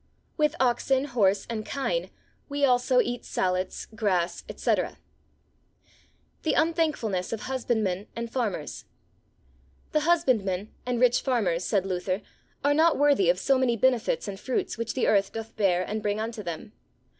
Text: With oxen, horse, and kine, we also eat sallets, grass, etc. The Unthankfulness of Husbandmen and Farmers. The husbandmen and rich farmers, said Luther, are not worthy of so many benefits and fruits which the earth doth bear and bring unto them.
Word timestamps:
With 0.35 0.55
oxen, 0.59 1.05
horse, 1.05 1.45
and 1.47 1.63
kine, 1.63 2.09
we 2.49 2.65
also 2.65 3.01
eat 3.01 3.23
sallets, 3.23 3.85
grass, 3.93 4.43
etc. 4.49 4.97
The 6.41 6.55
Unthankfulness 6.55 7.31
of 7.31 7.41
Husbandmen 7.41 8.07
and 8.15 8.27
Farmers. 8.31 8.85
The 9.91 9.99
husbandmen 9.99 10.73
and 10.87 10.99
rich 10.99 11.21
farmers, 11.21 11.65
said 11.65 11.85
Luther, 11.85 12.23
are 12.63 12.73
not 12.73 12.97
worthy 12.97 13.29
of 13.29 13.37
so 13.37 13.59
many 13.59 13.77
benefits 13.77 14.27
and 14.27 14.39
fruits 14.39 14.75
which 14.75 14.95
the 14.95 15.05
earth 15.05 15.33
doth 15.33 15.55
bear 15.55 15.83
and 15.87 16.01
bring 16.01 16.19
unto 16.19 16.41
them. 16.41 16.73